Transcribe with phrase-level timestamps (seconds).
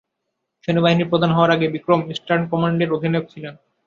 [0.63, 3.53] সেনাবাহিনী প্রধান হওয়ার আগে বিক্রম ইস্টার্ন কমান্ডের অধিনায়ক ছিলেন।